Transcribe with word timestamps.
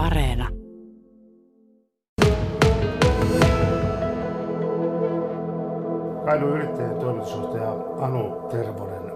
Areena. 0.00 0.48
Kainuun 6.24 6.52
yrittäjien 6.56 6.98
toimitusjohtaja 6.98 7.72
Anu 7.98 8.48
Tervonen. 8.50 9.12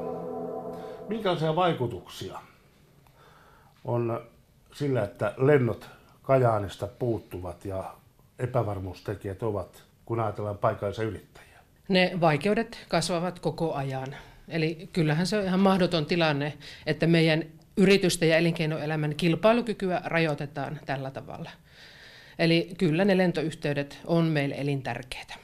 Minkälaisia 1.09 1.57
vaikutuksia 1.57 2.39
on 3.85 4.21
sillä, 4.73 5.03
että 5.05 5.35
lennot 5.37 5.91
Kajaanista 6.23 6.87
puuttuvat 6.87 7.65
ja 7.65 7.95
epävarmuustekijät 8.39 9.43
ovat, 9.43 9.85
kun 10.05 10.21
ajatellaan 10.21 10.59
paikallisia 10.59 11.05
yrittäjiä? 11.05 11.59
Ne 11.89 12.13
vaikeudet 12.21 12.87
kasvavat 12.89 13.39
koko 13.39 13.75
ajan. 13.75 14.17
Eli 14.49 14.89
kyllähän 14.93 15.27
se 15.27 15.39
on 15.39 15.45
ihan 15.45 15.61
mahdoton 15.61 16.07
tilanne, 16.07 16.59
että 16.87 17.07
meidän 17.07 17.45
yritysten 17.77 18.29
ja 18.29 18.37
elinkeinoelämän 18.37 19.15
kilpailukykyä 19.15 20.01
rajoitetaan 20.05 20.81
tällä 20.87 21.11
tavalla. 21.11 21.51
Eli 22.39 22.71
kyllä 22.79 23.05
ne 23.05 23.17
lentoyhteydet 23.17 23.99
on 24.07 24.25
meille 24.25 24.55
elintärkeitä. 24.55 25.35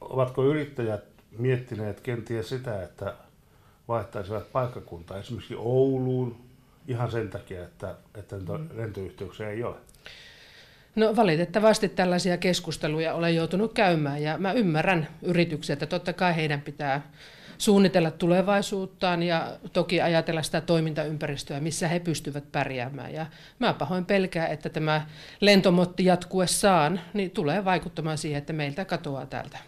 Ovatko 0.00 0.44
yrittäjät 0.44 1.04
miettineet 1.38 2.00
kenties 2.00 2.48
sitä, 2.48 2.82
että 2.82 3.14
vaihtaisivat 3.88 4.52
paikkakuntaa 4.52 5.18
esimerkiksi 5.18 5.54
Ouluun 5.58 6.40
ihan 6.88 7.10
sen 7.10 7.30
takia, 7.30 7.62
että, 7.64 7.94
että 8.14 8.36
lentoyhteyksiä 8.74 9.50
ei 9.50 9.64
ole? 9.64 9.76
No 10.96 11.16
valitettavasti 11.16 11.88
tällaisia 11.88 12.36
keskusteluja 12.36 13.14
olen 13.14 13.34
joutunut 13.34 13.72
käymään 13.72 14.22
ja 14.22 14.38
mä 14.38 14.52
ymmärrän 14.52 15.08
yrityksiä, 15.22 15.72
että 15.72 15.86
totta 15.86 16.12
kai 16.12 16.36
heidän 16.36 16.60
pitää 16.60 17.10
suunnitella 17.62 18.10
tulevaisuuttaan 18.10 19.22
ja 19.22 19.58
toki 19.72 20.00
ajatella 20.00 20.42
sitä 20.42 20.60
toimintaympäristöä, 20.60 21.60
missä 21.60 21.88
he 21.88 22.00
pystyvät 22.00 22.52
pärjäämään. 22.52 23.14
Ja 23.14 23.26
mä 23.58 23.72
pahoin 23.72 24.04
pelkää, 24.04 24.46
että 24.46 24.68
tämä 24.68 25.06
lentomotti 25.40 26.04
jatkuessaan 26.04 27.00
niin 27.14 27.30
tulee 27.30 27.64
vaikuttamaan 27.64 28.18
siihen, 28.18 28.38
että 28.38 28.52
meiltä 28.52 28.84
katoaa 28.84 29.26
täältä 29.26 29.58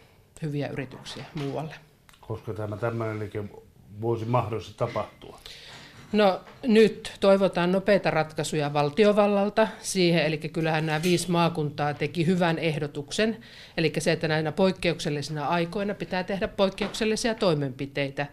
hyviä 0.43 0.69
yrityksiä 0.69 1.25
muualle. 1.35 1.75
Koska 2.21 2.55
tämä 2.55 2.77
tämmöinen 2.77 3.51
voisi 4.01 4.25
mahdollisesti 4.25 4.79
tapahtua? 4.79 5.39
No 6.15 6.41
nyt 6.63 7.13
toivotaan 7.21 7.73
nopeita 7.73 8.11
ratkaisuja 8.11 8.73
valtiovallalta 8.73 9.69
siihen, 9.81 10.25
eli 10.27 10.39
kyllähän 10.39 10.87
nämä 10.87 11.03
viisi 11.03 11.31
maakuntaa 11.31 11.95
teki 11.95 12.27
hyvän 12.27 12.59
ehdotuksen, 12.59 13.37
eli 13.77 13.93
se, 13.99 14.13
että 14.13 14.29
näinä 14.29 14.53
poikkeuksellisina 14.53 15.47
aikoina 15.47 15.95
pitää 15.95 16.25
tehdä 16.25 16.49
poikkeuksellisia 16.49 17.35
toimenpiteitä. 17.35 18.27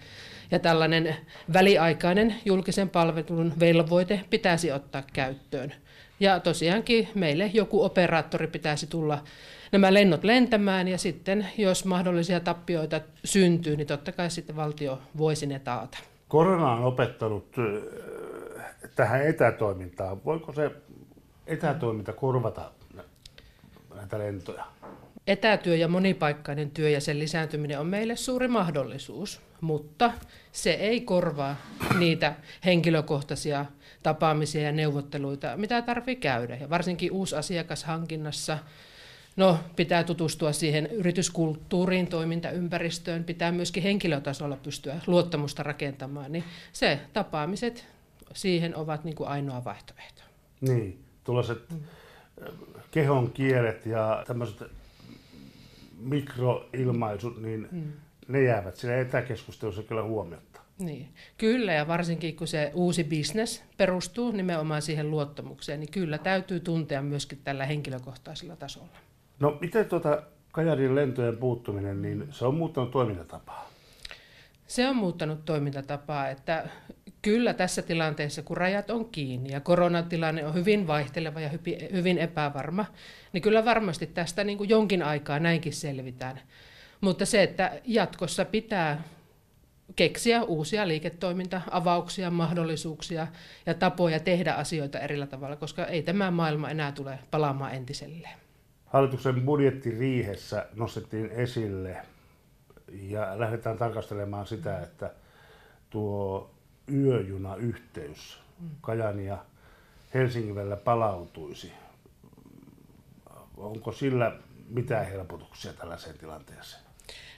Ja 0.52 0.60
tällainen 0.60 1.16
väliaikainen 1.54 2.36
julkisen 2.46 2.90
palvelun 2.90 3.54
velvoite 3.60 4.22
pitäisi 4.30 4.72
ottaa 4.72 5.04
käyttöön. 5.14 5.74
Ja 6.20 6.40
tosiaankin 6.40 7.08
meille 7.16 7.52
joku 7.54 7.84
operaattori 7.84 8.48
pitäisi 8.48 8.88
tulla 8.88 9.24
nämä 9.72 9.94
lennot 9.94 10.24
lentämään 10.24 10.88
ja 10.88 10.98
sitten 10.98 11.48
jos 11.58 11.86
mahdollisia 11.86 12.40
tappioita 12.40 13.02
syntyy, 13.26 13.76
niin 13.76 13.88
totta 13.88 14.12
kai 14.12 14.32
sitten 14.32 14.56
valtio 14.56 15.02
voisi 15.18 15.46
ne 15.46 15.60
taata. 15.60 15.98
Korona 16.32 16.72
on 16.72 16.84
opettanut 16.84 17.56
tähän 18.96 19.28
etätoimintaan. 19.28 20.26
Voiko 20.26 20.54
se 20.54 20.72
etätoiminta 21.48 22.14
korvata 22.14 22.72
näitä 23.96 24.20
lentoja? 24.20 24.66
Etätyö 25.28 25.76
ja 25.76 25.88
monipaikkainen 25.88 26.72
työ 26.72 26.90
ja 26.90 27.02
sen 27.02 27.20
lisääntyminen 27.20 27.80
on 27.80 27.88
meille 27.88 28.16
suuri 28.16 28.48
mahdollisuus, 28.48 29.42
mutta 29.62 30.12
se 30.52 30.72
ei 30.72 31.02
korvaa 31.02 31.56
niitä 32.00 32.36
henkilökohtaisia 32.66 33.66
tapaamisia 34.04 34.62
ja 34.62 34.72
neuvotteluita, 34.72 35.58
mitä 35.58 35.82
tarvitsee 35.82 36.22
käydä. 36.22 36.56
Ja 36.56 36.70
varsinkin 36.70 37.12
uusasiakashankinnassa 37.12 38.58
No, 39.36 39.60
pitää 39.76 40.04
tutustua 40.04 40.52
siihen 40.52 40.86
yrityskulttuuriin, 40.86 42.08
toimintaympäristöön, 42.08 43.24
pitää 43.24 43.52
myöskin 43.52 43.84
henkilötasolla 43.84 44.58
pystyä 44.58 45.00
luottamusta 45.08 45.64
rakentamaan, 45.64 46.32
niin 46.32 46.44
se 46.74 47.00
tapaamiset 47.14 47.88
siihen 48.34 48.76
ovat 48.76 49.04
niin 49.04 49.16
kuin 49.16 49.30
ainoa 49.30 49.64
vaihtoehto. 49.64 50.22
Niin, 50.62 51.00
tuollaiset 51.24 51.70
mm. 51.70 51.80
kehon 52.92 53.32
kielet 53.32 53.86
ja 53.86 54.24
tämmöiset 54.28 54.72
mikroilmaisut, 55.98 57.42
niin 57.42 57.68
mm. 57.72 57.92
ne 58.28 58.44
jäävät 58.44 58.76
siinä 58.76 58.98
etäkeskustelussa 58.98 59.84
kyllä 59.84 60.04
huomiota. 60.04 60.62
Niin, 60.80 61.10
kyllä 61.38 61.74
ja 61.74 61.88
varsinkin 61.88 62.36
kun 62.36 62.48
se 62.48 62.72
uusi 62.74 63.04
bisnes 63.04 63.64
perustuu 63.78 64.32
nimenomaan 64.32 64.82
siihen 64.82 65.12
luottamukseen, 65.12 65.80
niin 65.80 65.92
kyllä 65.92 66.18
täytyy 66.18 66.60
tuntea 66.60 67.02
myöskin 67.02 67.40
tällä 67.44 67.66
henkilökohtaisella 67.66 68.56
tasolla. 68.56 68.98
No 69.42 69.58
miten 69.62 69.86
tuota 69.86 70.22
Kajarin 70.52 70.96
lentojen 70.96 71.38
puuttuminen, 71.38 72.02
niin 72.02 72.28
se 72.32 72.46
on 72.46 72.56
muuttanut 72.56 72.92
toimintatapaa? 72.92 73.70
Se 74.68 74.90
on 74.90 74.96
muuttanut 74.96 75.46
toimintatapaa, 75.46 76.30
että 76.30 76.70
kyllä 77.22 77.54
tässä 77.54 77.82
tilanteessa, 77.82 78.42
kun 78.42 78.58
rajat 78.58 78.90
on 78.90 79.06
kiinni 79.06 79.52
ja 79.52 79.60
koronatilanne 79.60 80.46
on 80.46 80.54
hyvin 80.54 80.88
vaihteleva 80.88 81.40
ja 81.40 81.50
hyvin 81.94 82.18
epävarma, 82.18 82.86
niin 83.34 83.42
kyllä 83.42 83.66
varmasti 83.66 84.08
tästä 84.08 84.44
niin 84.44 84.58
kuin 84.58 84.70
jonkin 84.70 85.04
aikaa 85.04 85.40
näinkin 85.40 85.74
selvitään. 85.74 86.40
Mutta 87.02 87.26
se, 87.26 87.44
että 87.44 87.72
jatkossa 87.86 88.46
pitää 88.46 89.04
keksiä 89.96 90.44
uusia 90.44 90.88
liiketoiminta-avauksia, 90.88 92.32
mahdollisuuksia 92.32 93.28
ja 93.66 93.74
tapoja 93.74 94.20
tehdä 94.20 94.54
asioita 94.54 95.00
erillä 95.00 95.28
tavalla, 95.28 95.56
koska 95.56 95.86
ei 95.86 96.04
tämä 96.04 96.32
maailma 96.32 96.70
enää 96.70 96.92
tule 96.92 97.20
palaamaan 97.32 97.76
entiselleen. 97.76 98.51
Hallituksen 98.92 99.42
budjettiriihessä 99.42 100.66
nostettiin 100.76 101.32
esille 101.32 101.98
ja 102.92 103.40
lähdetään 103.40 103.78
tarkastelemaan 103.78 104.48
sitä, 104.48 104.80
että 104.80 105.12
tuo 105.90 106.50
yöjunayhteys 106.94 108.40
Kajani 108.82 109.26
ja 109.26 109.46
Helsingin 110.14 110.56
välillä 110.56 110.76
palautuisi. 110.76 111.72
Onko 113.58 113.92
sillä 113.92 114.36
mitään 114.70 115.06
helpotuksia 115.06 115.74
tällaiseen 115.74 116.18
tilanteeseen? 116.18 116.84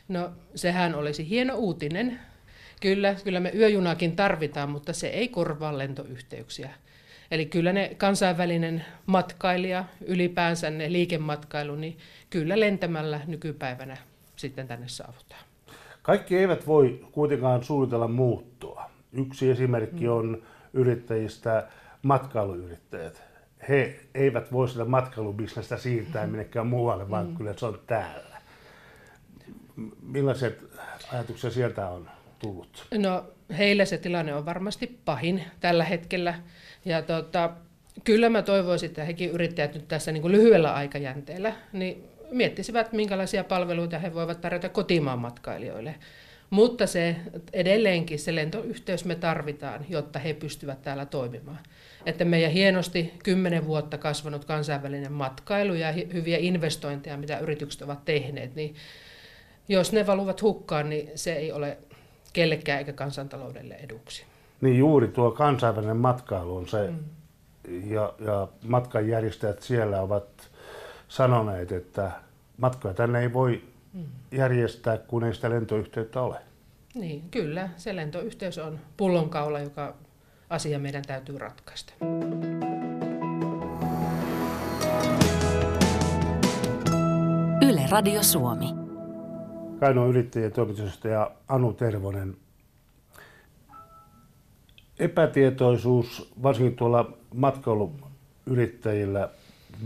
No 0.07 0.31
sehän 0.55 0.95
olisi 0.95 1.29
hieno 1.29 1.55
uutinen. 1.55 2.19
Kyllä, 2.81 3.15
kyllä 3.23 3.39
me 3.39 3.51
yöjunakin 3.55 4.15
tarvitaan, 4.15 4.69
mutta 4.69 4.93
se 4.93 5.07
ei 5.07 5.27
korvaa 5.27 5.77
lentoyhteyksiä. 5.77 6.73
Eli 7.33 7.45
kyllä 7.45 7.73
ne 7.73 7.95
kansainvälinen 7.97 8.85
matkailija, 9.05 9.85
ylipäänsä 10.05 10.69
ne 10.69 10.91
liikematkailu, 10.91 11.75
niin 11.75 11.97
kyllä 12.29 12.59
lentämällä 12.59 13.19
nykypäivänä 13.27 13.97
sitten 14.35 14.67
tänne 14.67 14.87
saavutaan. 14.87 15.41
Kaikki 16.01 16.37
eivät 16.37 16.67
voi 16.67 17.05
kuitenkaan 17.11 17.63
suunnitella 17.63 18.07
muuttoa. 18.07 18.89
Yksi 19.13 19.49
esimerkki 19.49 20.07
on 20.07 20.43
yrittäjistä 20.73 21.67
matkailuyrittäjät. 22.01 23.23
He 23.69 23.99
eivät 24.15 24.51
voi 24.51 24.69
sitä 24.69 24.85
matkailubisnestä 24.85 25.77
siirtää 25.77 26.27
minnekään 26.27 26.67
muualle, 26.67 27.09
vaan 27.09 27.27
mm. 27.27 27.37
kyllä 27.37 27.53
se 27.57 27.65
on 27.65 27.79
täällä. 27.87 28.41
Millaiset 30.01 30.63
ajatuksia 31.13 31.51
sieltä 31.51 31.89
on 31.89 32.09
tullut? 32.43 32.85
No 32.97 33.25
heille 33.57 33.85
se 33.85 33.97
tilanne 33.97 34.33
on 34.33 34.45
varmasti 34.45 34.99
pahin 35.05 35.43
tällä 35.59 35.83
hetkellä. 35.83 36.35
Ja 36.85 37.01
tota, 37.01 37.49
kyllä 38.03 38.29
mä 38.29 38.41
toivoisin, 38.41 38.89
että 38.89 39.03
hekin 39.03 39.29
yrittäjät 39.29 39.73
nyt 39.73 39.87
tässä 39.87 40.11
niin 40.11 40.21
kuin 40.21 40.31
lyhyellä 40.31 40.73
aikajänteellä 40.73 41.53
niin 41.73 42.03
miettisivät, 42.31 42.93
minkälaisia 42.93 43.43
palveluita 43.43 43.99
he 43.99 44.13
voivat 44.13 44.41
tarjota 44.41 44.69
kotimaan 44.69 45.19
matkailijoille. 45.19 45.95
Mutta 46.49 46.87
se 46.87 47.15
edelleenkin 47.53 48.19
se 48.19 48.35
lentoyhteys 48.35 49.05
me 49.05 49.15
tarvitaan, 49.15 49.85
jotta 49.89 50.19
he 50.19 50.33
pystyvät 50.33 50.81
täällä 50.81 51.05
toimimaan. 51.05 51.59
Että 52.05 52.25
meidän 52.25 52.51
hienosti 52.51 53.13
kymmenen 53.23 53.65
vuotta 53.67 53.97
kasvanut 53.97 54.45
kansainvälinen 54.45 55.11
matkailu 55.11 55.73
ja 55.73 55.91
hyviä 55.91 56.37
investointeja, 56.37 57.17
mitä 57.17 57.39
yritykset 57.39 57.81
ovat 57.81 58.05
tehneet, 58.05 58.55
niin 58.55 58.75
jos 59.67 59.91
ne 59.93 60.07
valuvat 60.07 60.41
hukkaan, 60.41 60.89
niin 60.89 61.11
se 61.15 61.33
ei 61.33 61.51
ole 61.51 61.77
kellekään 62.33 62.79
eikä 62.79 62.93
kansantaloudelle 62.93 63.73
eduksi. 63.73 64.23
Niin 64.61 64.77
juuri 64.77 65.07
tuo 65.07 65.31
kansainvälinen 65.31 65.97
matkailu 65.97 66.55
on 66.55 66.67
se, 66.67 66.87
mm. 66.87 66.99
ja, 67.91 68.13
ja 68.19 68.47
matkanjärjestäjät 68.67 69.61
siellä 69.61 70.01
ovat 70.01 70.25
sanoneet, 71.07 71.71
että 71.71 72.11
matkoja 72.57 72.93
tänne 72.93 73.21
ei 73.21 73.33
voi 73.33 73.63
mm. 73.93 74.05
järjestää, 74.31 74.97
kun 74.97 75.23
ei 75.23 75.33
sitä 75.33 75.49
lentoyhteyttä 75.49 76.21
ole. 76.21 76.37
Niin, 76.95 77.23
kyllä. 77.31 77.69
Se 77.77 77.95
lentoyhteys 77.95 78.57
on 78.57 78.79
pullonkaula, 78.97 79.59
joka 79.59 79.95
asia 80.49 80.79
meidän 80.79 81.03
täytyy 81.07 81.37
ratkaista. 81.37 81.93
Yle 87.61 87.87
Radio 87.89 88.23
Suomi. 88.23 88.82
Kainuun 89.83 90.09
yrittäjien 90.09 90.51
toimitusjohtaja 90.51 91.31
Anu 91.47 91.73
Tervonen 91.73 92.37
epätietoisuus, 94.99 96.33
varsinkin 96.43 96.75
tuolla 96.75 97.13
matkailualalla 97.33 98.07
yrittäjillä 98.45 99.29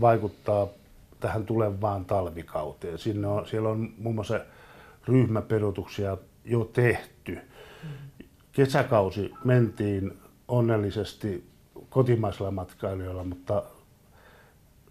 vaikuttaa 0.00 0.68
tähän 1.20 1.46
tulevaan 1.46 2.04
talvikauteen. 2.04 2.98
Sinne 2.98 3.26
on, 3.26 3.46
siellä 3.46 3.68
on 3.68 3.92
muun 3.98 4.14
muassa 4.14 4.40
ryhmäperutuksia 5.08 6.16
jo 6.44 6.64
tehty. 6.64 7.38
Kesäkausi 8.52 9.32
mentiin 9.44 10.18
onnellisesti 10.48 11.44
kotimaisilla 11.90 12.50
matkailijoilla, 12.50 13.24
mutta 13.24 13.62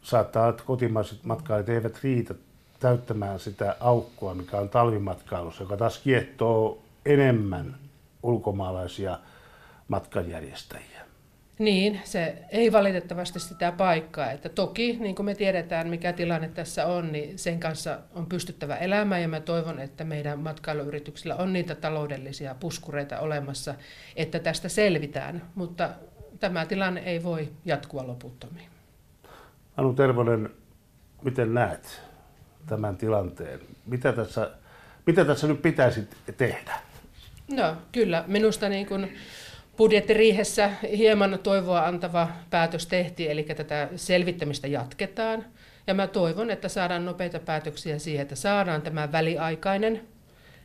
saattaa, 0.01 0.50
että 0.50 0.63
kotimaiset 0.63 1.24
matkailijat 1.24 1.69
eivät 1.69 2.00
riitä 2.03 2.36
täyttämään 2.79 3.39
sitä 3.39 3.75
aukkoa, 3.79 4.33
mikä 4.33 4.57
on 4.57 4.69
talvimatkailussa, 4.69 5.63
joka 5.63 5.77
taas 5.77 5.97
kiehtoo 5.97 6.83
enemmän 7.06 7.75
ulkomaalaisia 8.24 9.19
matkanjärjestäjiä. 9.88 11.07
Niin, 11.59 12.01
se 12.03 12.38
ei 12.51 12.71
valitettavasti 12.71 13.39
sitä 13.39 13.71
paikkaa. 13.71 14.31
Että 14.31 14.50
toki, 14.50 14.97
niin 15.00 15.15
kuin 15.15 15.25
me 15.25 15.35
tiedetään, 15.35 15.89
mikä 15.89 16.13
tilanne 16.13 16.50
tässä 16.50 16.85
on, 16.85 17.12
niin 17.12 17.39
sen 17.39 17.59
kanssa 17.59 18.00
on 18.15 18.25
pystyttävä 18.25 18.75
elämään 18.75 19.21
ja 19.21 19.27
mä 19.27 19.39
toivon, 19.39 19.79
että 19.79 20.03
meidän 20.03 20.39
matkailuyrityksillä 20.39 21.35
on 21.35 21.53
niitä 21.53 21.75
taloudellisia 21.75 22.56
puskureita 22.59 23.19
olemassa, 23.19 23.75
että 24.15 24.39
tästä 24.39 24.69
selvitään. 24.69 25.41
Mutta 25.56 25.89
tämä 26.39 26.65
tilanne 26.65 27.01
ei 27.01 27.24
voi 27.24 27.50
jatkua 27.65 28.07
loputtomiin. 28.07 28.69
Anu 29.77 29.94
Tervonen, 29.94 30.50
miten 31.21 31.53
näet 31.53 32.06
tämän 32.68 32.98
tilanteen? 32.98 33.60
Mitä 33.86 34.14
tässä, 34.14 34.52
mitä 35.06 35.25
tässä 35.25 35.48
nyt 35.48 35.62
pitäisi 35.62 36.08
tehdä? 36.38 36.80
No 37.52 37.75
kyllä, 37.92 38.24
minusta 38.28 38.69
niin 38.69 38.86
kuin 38.86 39.18
budjettiriihessä 39.78 40.72
hieman 40.98 41.40
toivoa 41.44 41.86
antava 41.86 42.28
päätös 42.50 42.88
tehtiin, 42.88 43.31
eli 43.31 43.44
tätä 43.44 43.90
selvittämistä 43.96 44.68
jatketaan. 44.68 45.46
Ja 45.88 45.94
mä 45.94 46.08
toivon, 46.08 46.52
että 46.52 46.69
saadaan 46.69 47.06
nopeita 47.06 47.40
päätöksiä 47.40 48.00
siihen, 48.00 48.22
että 48.22 48.36
saadaan 48.36 48.81
tämä 48.81 49.12
väliaikainen 49.12 50.02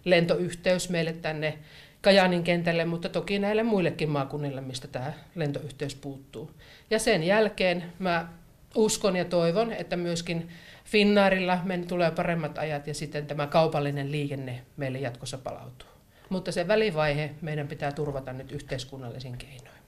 lentoyhteys 0.05 0.91
meille 0.91 1.13
tänne 1.13 1.59
Kajaanin 2.01 2.45
kentälle, 2.45 2.85
mutta 2.85 3.09
toki 3.09 3.39
näille 3.39 3.63
muillekin 3.63 4.11
maakunnille, 4.11 4.61
mistä 4.61 4.89
tämä 4.89 5.13
lentoyhteys 5.35 5.95
puuttuu. 5.95 6.51
Ja 6.91 6.99
sen 6.99 7.23
jälkeen 7.23 7.85
mä 7.99 8.29
uskon 8.75 9.17
ja 9.17 9.25
toivon, 9.25 9.73
että 9.73 9.97
myöskin 9.97 10.49
Finnaarilla 10.93 11.59
meille 11.65 11.87
tulee 11.87 12.11
paremmat 12.11 12.59
ajat 12.59 12.87
ja 12.87 12.95
sitten 12.95 13.27
tämä 13.27 13.47
kaupallinen 13.47 14.13
liikenne 14.13 14.63
meille 14.77 14.99
jatkossa 14.99 15.39
palautuu. 15.39 15.89
Mutta 16.29 16.53
se 16.53 16.69
välivaihe 16.69 17.35
meidän 17.43 17.69
pitää 17.69 17.93
turvata 17.93 18.33
nyt 18.33 18.53
yhteiskunnallisin 18.53 19.39
keinoin. 19.39 19.79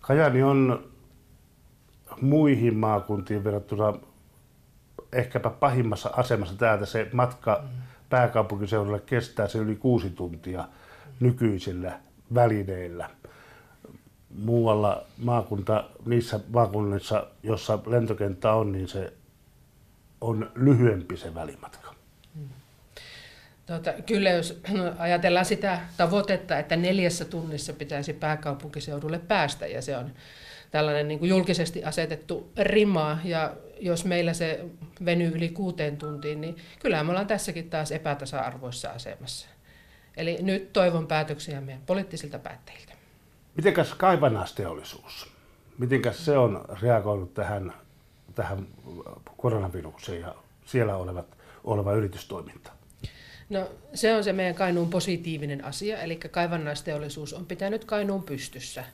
Kajani 0.00 0.42
on 0.42 0.88
muihin 2.20 2.76
maakuntiin 2.76 3.44
verrattuna 3.44 3.94
ehkäpä 5.12 5.50
pahimmassa 5.50 6.10
asemassa 6.16 6.56
täältä. 6.56 6.86
Se 6.86 7.08
matka 7.12 7.60
mm. 7.62 7.68
pääkaupunkiseudulle 8.10 9.00
kestää 9.00 9.48
se 9.48 9.58
yli 9.58 9.76
kuusi 9.76 10.10
tuntia 10.10 10.68
nykyisillä 11.20 12.00
välineillä. 12.34 13.10
Muualla 14.44 15.04
maakunta, 15.18 15.84
niissä 16.06 16.40
maakunnissa, 16.48 17.26
jossa 17.42 17.78
lentokenttä 17.86 18.52
on, 18.52 18.72
niin 18.72 18.88
se 18.88 19.12
on 20.20 20.50
lyhyempi 20.54 21.16
se 21.16 21.34
välimatka. 21.34 21.94
Tota, 23.66 23.92
kyllä 24.06 24.30
jos 24.30 24.60
ajatellaan 24.98 25.44
sitä 25.44 25.80
tavoitetta, 25.96 26.58
että 26.58 26.76
neljässä 26.76 27.24
tunnissa 27.24 27.72
pitäisi 27.72 28.12
pääkaupunkiseudulle 28.12 29.18
päästä, 29.18 29.66
ja 29.66 29.82
se 29.82 29.96
on 29.96 30.12
tällainen 30.70 31.08
niin 31.08 31.18
kuin 31.18 31.28
julkisesti 31.28 31.84
asetettu 31.84 32.52
rima, 32.58 33.18
ja 33.24 33.52
jos 33.80 34.04
meillä 34.04 34.32
se 34.32 34.64
venyy 35.04 35.32
yli 35.34 35.48
kuuteen 35.48 35.96
tuntiin, 35.96 36.40
niin 36.40 36.56
kyllä 36.78 37.04
me 37.04 37.10
ollaan 37.10 37.26
tässäkin 37.26 37.70
taas 37.70 37.92
epätasa-arvoissa 37.92 38.90
asemassa. 38.90 39.48
Eli 40.16 40.38
nyt 40.42 40.72
toivon 40.72 41.06
päätöksiä 41.06 41.60
meidän 41.60 41.82
poliittisilta 41.86 42.38
päättäjiltä. 42.38 42.92
Mitenkäs 43.56 43.94
kaivannaisteollisuus? 43.94 45.32
Mitenkäs 45.78 46.24
se 46.24 46.38
on 46.38 46.64
reagoinut 46.82 47.34
tähän, 47.34 47.72
tähän 48.34 48.66
koronavirukseen 49.36 50.20
ja 50.20 50.34
siellä 50.64 50.96
olevat, 50.96 51.26
oleva 51.64 51.92
yritystoiminta? 51.92 52.72
No 53.50 53.70
se 53.94 54.14
on 54.14 54.24
se 54.24 54.32
meidän 54.32 54.54
Kainuun 54.54 54.90
positiivinen 54.90 55.64
asia, 55.64 55.98
eli 55.98 56.16
kaivannaisteollisuus 56.16 57.32
on 57.32 57.46
pitänyt 57.46 57.84
Kainuun 57.84 58.22
pystyssä. 58.22 58.84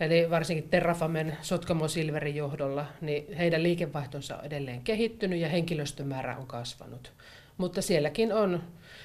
Eli 0.00 0.30
varsinkin 0.30 0.68
Terrafamen 0.68 1.36
Sotkamo 1.42 1.88
Silverin 1.88 2.36
johdolla, 2.36 2.86
niin 3.00 3.32
heidän 3.32 3.62
liikevaihtonsa 3.62 4.36
on 4.36 4.44
edelleen 4.44 4.82
kehittynyt 4.82 5.38
ja 5.38 5.48
henkilöstömäärä 5.48 6.36
on 6.36 6.46
kasvanut. 6.46 7.12
Mutta 7.56 7.82
sielläkin 7.82 8.32
on 8.32 8.62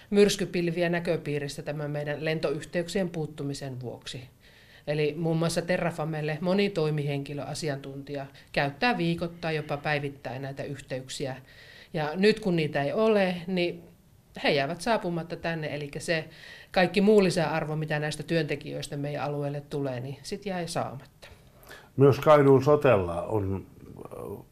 myrskypilviä 0.10 0.90
näköpiirissä 0.90 1.62
tämän 1.62 1.92
meidän 1.92 2.26
lentoyhteyksien 2.26 3.10
puuttumisen 3.10 3.82
vuoksi. 3.82 4.30
Eli 4.90 5.16
muun 5.18 5.38
muassa 5.38 5.62
Terrafamelle 5.62 6.38
moni 6.42 6.70
toimihenkilö, 6.70 7.44
asiantuntija 7.44 8.26
käyttää 8.52 8.98
viikoittain, 8.98 9.56
jopa 9.56 9.78
päivittäin 9.78 10.42
näitä 10.42 10.64
yhteyksiä. 10.64 11.36
Ja 11.94 12.12
nyt 12.16 12.40
kun 12.40 12.56
niitä 12.56 12.84
ei 12.84 12.94
ole, 12.94 13.36
niin 13.48 13.84
he 14.44 14.52
jäävät 14.52 14.82
saapumatta 14.82 15.36
tänne, 15.36 15.76
eli 15.76 15.92
se 15.98 16.30
kaikki 16.72 17.02
muu 17.02 17.24
lisäarvo, 17.24 17.76
mitä 17.76 18.00
näistä 18.00 18.24
työntekijöistä 18.24 18.98
meidän 18.98 19.24
alueelle 19.24 19.62
tulee, 19.70 20.00
niin 20.00 20.18
sitten 20.24 20.52
jäi 20.52 20.68
saamatta. 20.68 21.28
Myös 21.98 22.20
Kainuun 22.20 22.64
sotella 22.64 23.22
on 23.22 23.66
äh, 23.98 24.46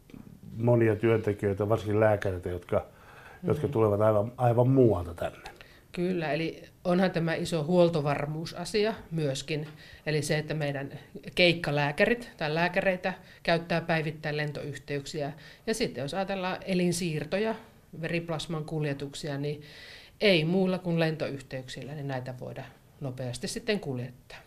monia 0.57 0.95
työntekijöitä, 0.95 1.69
varsinkin 1.69 2.00
lääkäreitä, 2.00 2.50
jotka, 2.50 2.86
mm. 3.42 3.48
jotka 3.48 3.68
tulevat 3.68 4.01
aivan, 4.01 4.31
aivan 4.38 4.69
muualta 4.69 5.13
tänne. 5.13 5.56
Kyllä, 5.98 6.32
eli 6.32 6.64
onhan 6.84 7.12
tämä 7.12 7.34
iso 7.36 7.64
huoltovarmuusasia 7.64 8.94
myöskin. 9.12 9.68
Eli 10.06 10.22
se, 10.22 10.38
että 10.38 10.54
meidän 10.54 11.00
keikkalääkärit 11.36 12.30
tai 12.38 12.56
lääkäreitä 12.56 13.14
käyttää 13.44 13.82
päivittäin 13.82 14.38
lentoyhteyksiä. 14.38 15.34
Ja 15.68 15.74
sitten 15.74 16.02
jos 16.02 16.14
ajatellaan 16.14 16.58
elinsiirtoja, 16.66 17.56
veriplasman 18.02 18.66
kuljetuksia, 18.66 19.38
niin 19.38 19.62
ei 20.22 20.46
muulla 20.46 20.78
kuin 20.78 21.00
lentoyhteyksillä, 21.00 21.96
niin 21.96 22.08
näitä 22.08 22.34
voida 22.40 22.64
nopeasti 23.02 23.48
sitten 23.48 23.80
kuljettaa. 23.80 24.40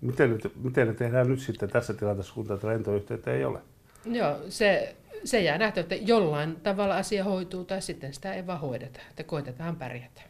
Miten, 0.00 0.30
nyt, 0.30 0.52
miten 0.62 0.86
ne 0.86 0.94
tehdään 0.94 1.28
nyt 1.28 1.40
sitten 1.40 1.70
tässä 1.70 1.94
tilanteessa, 1.94 2.34
kun 2.34 2.46
tätä 2.46 2.66
lentoyhteyttä 2.66 3.32
ei 3.32 3.44
ole? 3.44 3.58
Joo, 4.04 4.38
se, 4.48 4.96
se 5.24 5.40
jää 5.40 5.58
nähty, 5.58 5.80
että 5.80 5.94
jollain 5.94 6.56
tavalla 6.56 6.96
asia 6.96 7.24
hoituu 7.24 7.64
tai 7.64 7.82
sitten 7.82 8.14
sitä 8.14 8.34
ei 8.34 8.46
vaan 8.46 8.60
hoideta, 8.60 9.00
että 9.10 9.24
koitetaan 9.24 9.76
pärjätä. 9.76 10.20